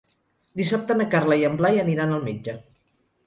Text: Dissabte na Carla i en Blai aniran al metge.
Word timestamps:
Dissabte 0.61 0.95
na 1.01 1.05
Carla 1.11 1.37
i 1.41 1.45
en 1.51 1.59
Blai 1.61 1.81
aniran 1.83 2.13
al 2.17 2.25
metge. 2.31 2.57